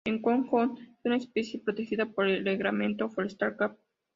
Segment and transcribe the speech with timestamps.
[0.03, 3.77] En Hong Kong, es una especie protegida por el Reglamento Forestal Cap.